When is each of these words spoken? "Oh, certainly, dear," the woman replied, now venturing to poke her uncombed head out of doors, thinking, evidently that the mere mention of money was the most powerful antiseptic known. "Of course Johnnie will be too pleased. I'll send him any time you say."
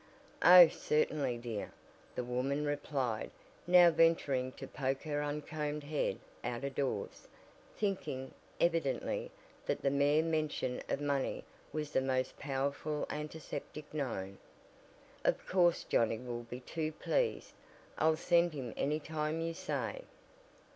"Oh, 0.41 0.67
certainly, 0.67 1.37
dear," 1.37 1.71
the 2.15 2.23
woman 2.23 2.65
replied, 2.65 3.29
now 3.67 3.91
venturing 3.91 4.51
to 4.53 4.65
poke 4.67 5.03
her 5.03 5.21
uncombed 5.21 5.83
head 5.83 6.17
out 6.43 6.63
of 6.63 6.73
doors, 6.73 7.27
thinking, 7.77 8.33
evidently 8.59 9.29
that 9.67 9.83
the 9.83 9.91
mere 9.91 10.23
mention 10.23 10.81
of 10.89 11.01
money 11.01 11.43
was 11.71 11.91
the 11.91 12.01
most 12.01 12.39
powerful 12.39 13.05
antiseptic 13.11 13.93
known. 13.93 14.39
"Of 15.23 15.45
course 15.45 15.83
Johnnie 15.83 16.17
will 16.17 16.45
be 16.45 16.61
too 16.61 16.93
pleased. 16.93 17.53
I'll 17.99 18.15
send 18.17 18.53
him 18.53 18.73
any 18.75 18.99
time 18.99 19.39
you 19.39 19.53
say." 19.53 20.01